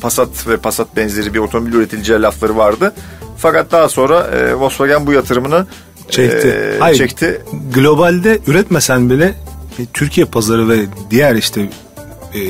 Passat 0.00 0.48
ve 0.48 0.56
Passat 0.56 0.96
benzeri 0.96 1.34
bir 1.34 1.38
otomobil 1.38 1.72
üretileceği 1.72 2.22
lafları 2.22 2.56
vardı. 2.56 2.92
Fakat 3.38 3.72
daha 3.72 3.88
sonra 3.88 4.20
e, 4.20 4.54
Volkswagen 4.54 5.06
bu 5.06 5.12
yatırımını 5.12 5.66
çekti. 6.10 6.48
E, 6.48 6.78
Hayır, 6.78 6.96
çekti. 6.96 7.42
Globalde 7.74 8.38
üretmesen 8.46 9.10
bile 9.10 9.34
e, 9.78 9.86
Türkiye 9.92 10.26
pazarı 10.26 10.68
ve 10.68 10.78
diğer 11.10 11.34
işte 11.34 11.60
e, 12.34 12.40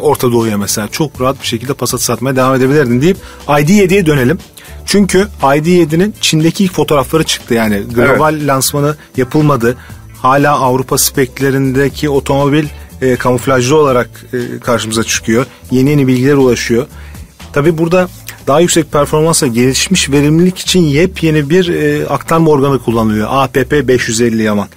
Orta 0.00 0.32
Doğu'ya 0.32 0.58
mesela 0.58 0.88
çok 0.88 1.20
rahat 1.20 1.42
bir 1.42 1.46
şekilde 1.46 1.74
Passat 1.74 2.02
satmaya 2.02 2.36
devam 2.36 2.54
edebilirdin 2.54 3.02
deyip 3.02 3.16
ID7'ye 3.46 4.06
dönelim. 4.06 4.38
Çünkü 4.86 5.28
ID7'nin 5.42 6.14
Çin'deki 6.20 6.64
ilk 6.64 6.72
fotoğrafları 6.72 7.24
çıktı 7.24 7.54
yani 7.54 7.82
global 7.94 8.34
evet. 8.34 8.46
lansmanı 8.46 8.96
yapılmadı. 9.16 9.76
Hala 10.22 10.52
Avrupa 10.52 10.98
speklerindeki 10.98 12.10
otomobil 12.10 12.66
e, 13.02 13.16
kamuflajlı 13.16 13.76
olarak 13.76 14.08
e, 14.32 14.58
karşımıza 14.58 15.04
çıkıyor. 15.04 15.46
Yeni 15.70 15.90
yeni 15.90 16.06
bilgiler 16.06 16.34
ulaşıyor. 16.34 16.86
Tabi 17.52 17.78
burada 17.78 18.08
daha 18.46 18.60
yüksek 18.60 18.92
performansa 18.92 19.46
gelişmiş 19.46 20.10
verimlilik 20.10 20.58
için 20.58 20.80
yepyeni 20.80 21.50
bir 21.50 21.68
e, 21.68 22.06
aktarma 22.08 22.50
organı 22.50 22.78
kullanılıyor. 22.78 23.28
APP 23.30 23.88
550 23.88 24.42
Yaman. 24.42 24.68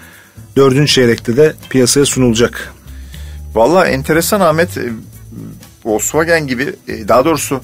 Dördüncü 0.55 0.93
çeyrekte 0.93 1.37
de 1.37 1.53
piyasaya 1.69 2.05
sunulacak. 2.05 2.73
Valla 3.55 3.87
enteresan 3.87 4.41
Ahmet. 4.41 4.77
E, 4.77 4.81
Volkswagen 5.85 6.47
gibi 6.47 6.75
e, 6.87 7.07
daha 7.07 7.25
doğrusu 7.25 7.61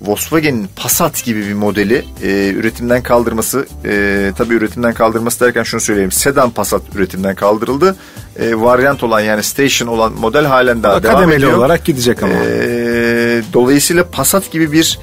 Volkswagen'in 0.00 0.68
Passat 0.76 1.24
gibi 1.24 1.46
bir 1.46 1.54
modeli 1.54 2.04
e, 2.22 2.48
üretimden 2.48 3.02
kaldırması 3.02 3.66
e, 3.84 4.32
tabii 4.38 4.54
üretimden 4.54 4.94
kaldırması 4.94 5.44
derken 5.44 5.62
şunu 5.62 5.80
söyleyeyim 5.80 6.12
sedan 6.12 6.50
Passat 6.50 6.82
üretimden 6.94 7.34
kaldırıldı 7.34 7.96
e, 8.38 8.54
varyant 8.60 9.02
olan 9.02 9.20
yani 9.20 9.42
station 9.42 9.88
olan 9.88 10.12
model 10.12 10.44
halen 10.44 10.82
daha 10.82 10.92
Akademeli 10.94 11.18
devam 11.20 11.32
ediyor. 11.32 11.52
olarak 11.52 11.84
gidecek 11.84 12.22
ama. 12.22 12.34
E, 12.34 13.42
dolayısıyla 13.52 14.10
Passat 14.10 14.50
gibi 14.52 14.72
bir 14.72 14.98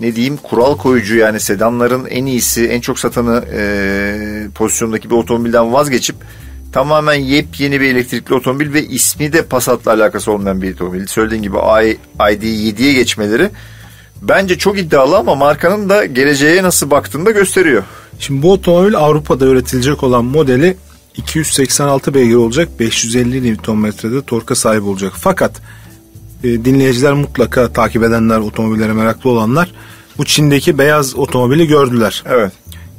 ne 0.00 0.16
diyeyim 0.16 0.36
kural 0.36 0.76
koyucu 0.76 1.16
yani 1.16 1.40
sedanların 1.40 2.06
en 2.06 2.26
iyisi 2.26 2.66
en 2.66 2.80
çok 2.80 2.98
satanı 2.98 3.44
e, 3.54 3.62
pozisyondaki 4.54 5.10
bir 5.10 5.14
otomobilden 5.14 5.72
vazgeçip 5.72 6.16
tamamen 6.72 7.14
yepyeni 7.14 7.80
bir 7.80 7.86
elektrikli 7.86 8.34
otomobil 8.34 8.72
ve 8.72 8.86
ismi 8.86 9.32
de 9.32 9.42
Passat'la 9.42 9.92
alakası 9.92 10.32
olmayan 10.32 10.62
bir 10.62 10.74
otomobil. 10.74 11.06
Söylediğin 11.06 11.42
gibi 11.42 11.56
ID7'ye 11.56 12.92
geçmeleri 12.92 13.50
bence 14.22 14.58
çok 14.58 14.78
iddialı 14.78 15.16
ama 15.16 15.34
markanın 15.34 15.88
da 15.88 16.04
geleceğe 16.04 16.62
nasıl 16.62 16.90
baktığını 16.90 17.26
da 17.26 17.30
gösteriyor. 17.30 17.82
Şimdi 18.18 18.42
bu 18.42 18.52
otomobil 18.52 18.96
Avrupa'da 18.96 19.46
üretilecek 19.46 20.02
olan 20.02 20.24
modeli 20.24 20.76
286 21.16 22.14
beygir 22.14 22.34
olacak 22.34 22.68
550 22.80 23.52
Nm'de 23.52 24.22
torka 24.22 24.54
sahip 24.54 24.82
olacak. 24.82 25.12
Fakat 25.16 25.52
e, 26.44 26.64
dinleyiciler 26.64 27.12
mutlaka 27.12 27.72
takip 27.72 28.02
edenler 28.02 28.38
otomobillere 28.38 28.92
meraklı 28.92 29.30
olanlar 29.30 29.72
bu 30.18 30.24
Çin'deki 30.24 30.78
beyaz 30.78 31.16
otomobili 31.16 31.66
gördüler. 31.66 32.22
Evet. 32.26 32.52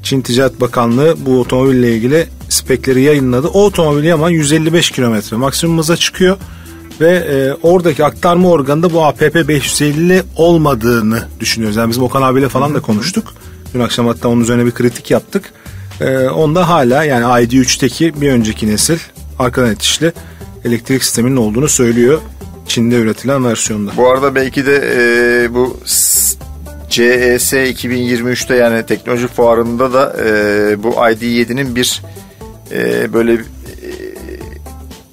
Çin 0.03 0.21
Ticaret 0.21 0.61
Bakanlığı 0.61 1.15
bu 1.25 1.39
otomobille 1.39 1.95
ilgili 1.95 2.27
spekleri 2.49 3.01
yayınladı. 3.01 3.47
O 3.47 3.65
otomobil 3.65 4.03
Yaman 4.03 4.29
155 4.29 4.91
kilometre 4.91 5.37
maksimum 5.37 5.77
hıza 5.77 5.97
çıkıyor 5.97 6.37
Ve 7.01 7.11
e, 7.11 7.53
oradaki 7.67 8.05
aktarma 8.05 8.49
organında 8.49 8.93
bu 8.93 9.03
APP 9.03 9.47
550 9.47 10.23
olmadığını 10.35 11.23
düşünüyoruz. 11.39 11.77
Yani 11.77 11.89
bizim 11.89 12.03
Okan 12.03 12.21
abiyle 12.21 12.49
falan 12.49 12.73
da 12.73 12.81
konuştuk. 12.81 13.33
Dün 13.73 13.79
akşam 13.79 14.07
hatta 14.07 14.27
onun 14.29 14.41
üzerine 14.41 14.65
bir 14.65 14.71
kritik 14.71 15.11
yaptık. 15.11 15.53
E, 16.01 16.17
onda 16.17 16.69
hala 16.69 17.03
yani 17.03 17.23
ID3'teki 17.23 18.21
bir 18.21 18.31
önceki 18.31 18.67
nesil 18.67 18.97
arkadan 19.39 19.71
itişli 19.71 20.13
elektrik 20.65 21.03
sisteminin 21.03 21.35
olduğunu 21.35 21.69
söylüyor. 21.69 22.21
Çin'de 22.71 22.95
üretilen 22.95 23.45
versiyonda. 23.45 23.91
Bu 23.97 24.11
arada 24.11 24.35
belki 24.35 24.65
de 24.65 24.75
e, 24.95 25.53
bu 25.53 25.79
CES 26.89 27.53
2023'te 27.53 28.55
yani 28.55 28.85
teknoloji 28.85 29.27
fuarında 29.27 29.93
da 29.93 30.15
e, 30.19 30.83
bu 30.83 30.89
ID7'nin 30.89 31.75
bir 31.75 32.01
e, 32.71 33.13
böyle 33.13 33.33
e, 33.33 33.39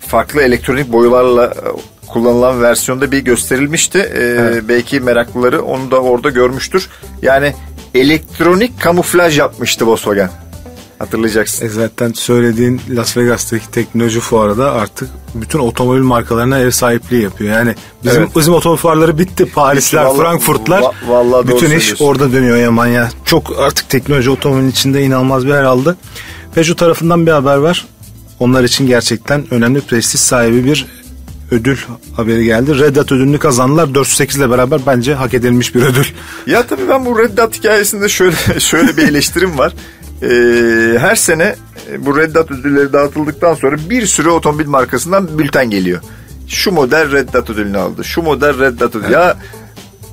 farklı 0.01 0.43
elektronik 0.43 0.93
boyularla 0.93 1.47
e, 1.47 1.69
kullanılan 2.07 2.63
versiyonda 2.63 3.13
bir 3.13 3.19
gösterilmişti. 3.19 3.99
E, 3.99 4.23
evet. 4.23 4.65
Belki 4.69 5.01
meraklıları 5.01 5.63
onu 5.63 5.91
da 5.91 6.01
orada 6.01 6.31
görmüştür. 6.31 6.89
Yani 7.23 7.55
elektronik 7.95 8.81
kamuflaj 8.81 9.39
yapmıştı 9.39 9.87
Volkswagen. 9.87 10.31
Hatırlayacaksın. 10.99 11.67
E 11.67 11.69
zaten 11.69 12.13
söylediğin 12.13 12.81
Las 12.91 13.17
Vegas'taki 13.17 13.71
teknoloji 13.71 14.21
fuarı 14.21 14.59
da 14.59 14.73
artık 14.73 15.09
bütün 15.35 15.59
otomobil 15.59 16.01
markalarına 16.01 16.59
ev 16.59 16.71
sahipliği 16.71 17.23
yapıyor. 17.23 17.55
Yani 17.55 17.75
bizim 18.05 18.23
evet. 18.23 18.37
bizim 18.37 18.55
otomobil 18.55 18.81
fuarları 18.81 19.19
bitti. 19.19 19.47
Parisler, 19.55 20.05
vallahi, 20.05 20.19
Frankfurtlar. 20.19 20.83
Va- 20.83 20.93
vallahi 21.09 21.49
bütün 21.49 21.71
iş 21.71 21.95
orada 22.01 22.33
dönüyor 22.33 22.57
Yaman 22.57 22.87
ya. 22.87 23.09
Çok 23.25 23.59
artık 23.59 23.89
teknoloji 23.89 24.31
otomobilin 24.31 24.71
içinde 24.71 25.03
inanılmaz 25.03 25.45
bir 25.47 25.51
yer 25.51 25.65
aldı. 25.65 25.97
Peugeot 26.55 26.79
tarafından 26.79 27.27
bir 27.27 27.33
haber 27.33 27.57
var. 27.57 27.87
Onlar 28.41 28.65
için 28.65 28.87
gerçekten 28.87 29.45
önemli 29.51 29.81
prestij 29.81 30.21
sahibi 30.21 30.65
bir 30.65 30.87
ödül 31.51 31.77
haberi 32.17 32.45
geldi. 32.45 32.79
Red 32.79 32.97
Dot 32.97 33.13
ödülünü 33.13 33.39
kazandılar. 33.39 33.95
408 33.95 34.37
ile 34.37 34.51
beraber 34.51 34.81
bence 34.87 35.15
hak 35.15 35.35
edilmiş 35.35 35.75
bir 35.75 35.83
ödül. 35.83 36.05
Ya 36.47 36.67
tabii 36.67 36.89
ben 36.89 37.07
bu 37.07 37.19
Red 37.19 37.39
Dot 37.39 37.59
hikayesinde 37.59 38.09
şöyle 38.09 38.37
şöyle 38.61 38.97
bir 38.97 39.09
eleştirim 39.09 39.59
var 39.59 39.73
e, 40.23 40.29
her 40.99 41.17
sene 41.17 41.55
e, 41.93 42.07
bu 42.07 42.17
Red 42.17 42.35
Dot 42.35 42.51
ödülleri 42.51 42.93
dağıtıldıktan 42.93 43.55
sonra 43.55 43.77
bir 43.91 44.07
sürü 44.07 44.29
otomobil 44.29 44.67
markasından 44.67 45.39
bülten 45.39 45.71
geliyor. 45.71 46.01
Şu 46.49 46.73
model 46.73 47.13
Red 47.13 47.35
Dot 47.35 47.51
ödülünü 47.51 47.79
aldı. 47.79 48.05
Şu 48.05 48.23
model 48.23 48.59
Red 48.59 48.81
Dot 48.81 48.97
ödülü. 48.97 49.07
Evet. 49.07 49.13
Ya 49.13 49.37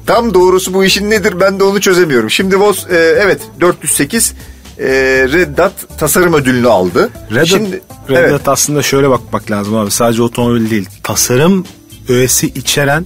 tam 0.06 0.34
doğrusu 0.34 0.74
bu 0.74 0.86
işin 0.86 1.10
nedir 1.10 1.40
ben 1.40 1.60
de 1.60 1.64
onu 1.64 1.82
çözemiyorum. 1.82 2.30
Şimdi 2.30 2.60
Vos 2.60 2.90
e, 2.90 2.96
evet 2.96 3.42
408 3.62 4.34
e, 4.80 4.86
Red 5.34 5.58
Dot 5.58 5.98
tasarım 5.98 6.34
ödülünü 6.34 6.68
aldı. 6.68 7.10
Red, 7.36 7.46
Şimdi, 7.46 7.82
Red 8.10 8.16
evet. 8.16 8.48
Aslında 8.48 8.82
şöyle 8.82 9.10
bakmak 9.10 9.52
lazım 9.52 9.76
abi. 9.76 9.92
Sadece 9.92 10.22
otomobil 10.22 10.70
değil. 10.70 10.90
Tasarım 11.04 11.66
öğesi 12.10 12.48
içeren 12.48 13.06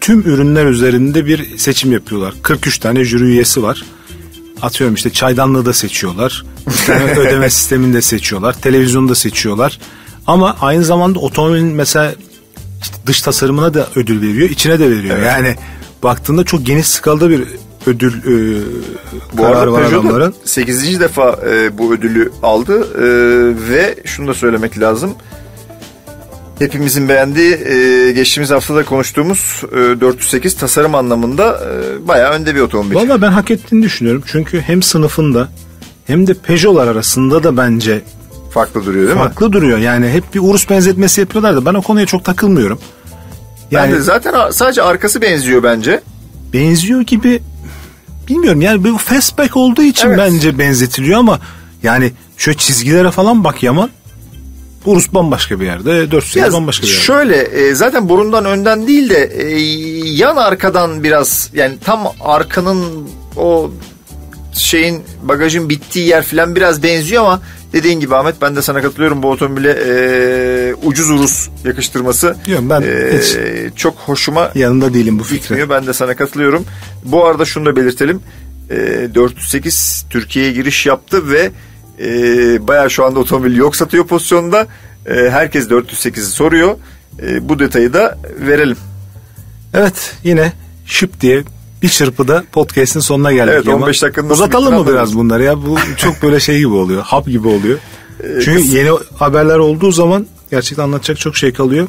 tüm 0.00 0.20
ürünler 0.20 0.66
üzerinde 0.66 1.26
bir 1.26 1.58
seçim 1.58 1.92
yapıyorlar. 1.92 2.34
43 2.42 2.78
tane 2.78 3.04
jüri 3.04 3.24
üyesi 3.24 3.62
var 3.62 3.84
atıyorum 4.62 4.94
işte 4.94 5.10
çaydanlığı 5.10 5.66
da 5.66 5.72
seçiyorlar. 5.72 6.44
ödeme 7.16 7.50
sistemini 7.50 7.94
de 7.94 8.02
seçiyorlar. 8.02 8.52
Televizyonu 8.52 9.08
da 9.08 9.14
seçiyorlar. 9.14 9.78
Ama 10.26 10.56
aynı 10.60 10.84
zamanda 10.84 11.18
otomobilin 11.18 11.66
mesela 11.66 12.14
işte 12.82 12.96
dış 13.06 13.22
tasarımına 13.22 13.74
da 13.74 13.88
ödül 13.96 14.22
veriyor. 14.22 14.50
içine 14.50 14.78
de 14.78 14.90
veriyor. 14.90 15.16
Evet. 15.18 15.26
Yani 15.26 15.56
baktığında 16.02 16.44
çok 16.44 16.66
geniş 16.66 16.86
skalada 16.86 17.30
bir 17.30 17.44
ödül 17.86 18.12
e, 18.12 18.62
bu 19.32 19.46
arada 19.46 19.72
var 19.72 19.82
adamların. 19.82 20.34
8. 20.44 21.00
defa 21.00 21.40
e, 21.50 21.78
bu 21.78 21.94
ödülü 21.94 22.32
aldı 22.42 22.88
e, 22.98 23.04
ve 23.70 23.96
şunu 24.04 24.28
da 24.28 24.34
söylemek 24.34 24.80
lazım 24.80 25.14
hepimizin 26.58 27.08
beğendiği 27.08 27.54
e, 27.54 28.12
geçtiğimiz 28.12 28.50
haftada 28.50 28.84
konuştuğumuz 28.84 29.62
e, 29.72 29.76
408 29.76 30.56
tasarım 30.56 30.94
anlamında 30.94 31.60
e, 31.60 32.08
bayağı 32.08 32.32
önde 32.32 32.54
bir 32.54 32.60
otomobil. 32.60 32.94
Valla 32.94 33.22
ben 33.22 33.32
hak 33.32 33.50
ettiğini 33.50 33.82
düşünüyorum. 33.82 34.22
Çünkü 34.26 34.60
hem 34.60 34.82
sınıfında 34.82 35.48
hem 36.06 36.26
de 36.26 36.34
Peugeot'lar 36.34 36.86
arasında 36.86 37.44
da 37.44 37.56
bence 37.56 38.02
farklı 38.50 38.84
duruyor 38.84 39.06
değil 39.06 39.18
farklı 39.18 39.30
mi? 39.30 39.40
Farklı 39.40 39.52
duruyor. 39.52 39.78
Yani 39.78 40.08
hep 40.08 40.34
bir 40.34 40.40
Urus 40.40 40.70
benzetmesi 40.70 41.20
yapıyorlar 41.20 41.56
da 41.56 41.66
ben 41.66 41.74
o 41.74 41.82
konuya 41.82 42.06
çok 42.06 42.24
takılmıyorum. 42.24 42.78
Yani 43.70 43.92
ben 43.92 43.98
de 43.98 44.02
zaten 44.02 44.50
sadece 44.50 44.82
arkası 44.82 45.22
benziyor 45.22 45.62
bence. 45.62 46.00
Benziyor 46.52 47.00
gibi 47.00 47.42
bilmiyorum 48.28 48.60
yani 48.60 48.84
bu 48.84 48.98
fastback 48.98 49.56
olduğu 49.56 49.82
için 49.82 50.08
evet. 50.08 50.18
bence 50.18 50.58
benzetiliyor 50.58 51.18
ama 51.18 51.40
yani 51.82 52.12
şöyle 52.36 52.58
çizgilere 52.58 53.10
falan 53.10 53.44
bak 53.44 53.62
Yaman 53.62 53.90
Urus 54.86 55.14
bambaşka 55.14 55.60
bir 55.60 55.66
yerde, 55.66 56.10
408 56.10 56.52
bambaşka 56.52 56.82
bir 56.82 56.88
yerde. 56.88 57.02
Şöyle 57.02 57.36
e, 57.36 57.74
zaten 57.74 58.08
burundan 58.08 58.44
önden 58.44 58.86
değil 58.86 59.10
de 59.10 59.24
e, 59.24 59.60
yan 60.04 60.36
arkadan 60.36 61.02
biraz 61.02 61.50
yani 61.54 61.78
tam 61.84 62.12
arkanın 62.20 63.08
o 63.36 63.70
şeyin 64.52 65.02
bagajın 65.22 65.68
bittiği 65.68 66.06
yer 66.06 66.24
falan 66.24 66.56
biraz 66.56 66.82
benziyor 66.82 67.22
ama 67.22 67.40
dediğin 67.72 68.00
gibi 68.00 68.16
Ahmet 68.16 68.42
ben 68.42 68.56
de 68.56 68.62
sana 68.62 68.82
katılıyorum 68.82 69.22
bu 69.22 69.30
otomobile 69.30 69.70
e, 69.70 70.74
ucuz 70.74 71.10
Urus 71.10 71.48
yakıştırması 71.64 72.36
Yok, 72.46 72.60
ben 72.62 72.82
e, 72.82 73.18
hiç 73.18 73.36
çok 73.76 73.94
hoşuma 73.96 74.50
yanında 74.54 74.94
değilim 74.94 75.18
bu 75.18 75.24
fikre. 75.24 75.70
Ben 75.70 75.86
de 75.86 75.92
sana 75.92 76.16
katılıyorum. 76.16 76.64
Bu 77.04 77.26
arada 77.26 77.44
şunu 77.44 77.66
da 77.66 77.76
belirtelim. 77.76 78.20
E, 78.70 79.08
408 79.14 80.06
Türkiye'ye 80.10 80.52
giriş 80.52 80.86
yaptı 80.86 81.30
ve 81.30 81.50
e, 82.00 82.08
bayağı 82.68 82.90
şu 82.90 83.04
anda 83.04 83.20
otomobil 83.20 83.56
yok 83.56 83.76
satıyor 83.76 84.06
pozisyonda. 84.06 84.66
E, 85.06 85.30
herkes 85.30 85.68
408'i 85.68 86.22
soruyor. 86.22 86.76
E, 87.22 87.48
bu 87.48 87.58
detayı 87.58 87.92
da 87.92 88.18
verelim. 88.40 88.76
Evet 89.74 90.14
yine 90.24 90.52
şıp 90.86 91.20
diye 91.20 91.42
bir 91.82 91.88
çırpıda 91.88 92.44
podcast'in 92.52 93.00
sonuna 93.00 93.32
geldik. 93.32 93.52
Evet 93.54 93.68
15 93.68 94.02
dakikanın 94.02 94.30
Uzatalım 94.30 94.74
mı 94.74 94.88
biraz 94.88 95.16
bunları 95.16 95.42
ya? 95.42 95.66
Bu 95.66 95.78
çok 95.96 96.22
böyle 96.22 96.40
şey 96.40 96.58
gibi 96.58 96.68
oluyor. 96.68 97.02
Hap 97.02 97.26
gibi 97.26 97.48
oluyor. 97.48 97.78
Ee, 98.22 98.40
Çünkü 98.44 98.62
yeni 98.62 98.90
haberler 99.18 99.58
olduğu 99.58 99.92
zaman 99.92 100.26
gerçekten 100.50 100.84
anlatacak 100.84 101.18
çok 101.18 101.36
şey 101.36 101.52
kalıyor 101.52 101.88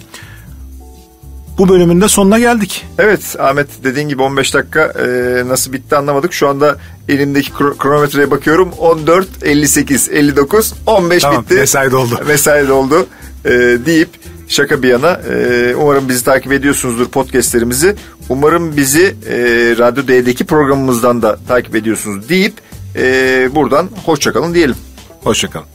bu 1.58 1.70
bölümün 1.70 2.02
de 2.02 2.08
sonuna 2.08 2.40
geldik. 2.40 2.86
Evet 3.00 3.36
Ahmet 3.40 3.68
dediğin 3.84 4.10
gibi 4.10 4.22
15 4.22 4.54
dakika 4.54 4.82
e, 4.82 5.08
nasıl 5.48 5.74
bitti 5.74 5.96
anlamadık. 5.96 6.34
Şu 6.34 6.48
anda 6.48 6.78
elimdeki 7.10 7.52
kronometreye 7.54 8.32
bakıyorum. 8.32 8.72
14, 8.80 9.28
58, 9.44 10.10
59, 10.10 10.74
15 10.86 11.22
tamam, 11.22 11.44
bitti. 11.44 11.54
Mesai 11.54 11.92
doldu. 11.92 12.20
Mesai 12.28 12.68
doldu 12.68 13.08
e, 13.46 13.50
deyip 13.86 14.10
şaka 14.48 14.84
bir 14.84 14.88
yana 14.88 15.12
e, 15.12 15.76
umarım 15.76 16.10
bizi 16.10 16.26
takip 16.26 16.52
ediyorsunuzdur 16.52 17.08
podcastlerimizi. 17.08 17.96
Umarım 18.30 18.78
bizi 18.78 19.16
e, 19.30 19.36
Radyo 19.78 20.08
D'deki 20.08 20.46
programımızdan 20.46 21.22
da 21.22 21.38
takip 21.48 21.76
ediyorsunuz 21.76 22.30
deyip 22.30 22.54
e, 22.96 23.50
buradan 23.56 23.90
hoşçakalın 24.06 24.54
diyelim. 24.54 24.76
Hoşçakalın. 25.24 25.66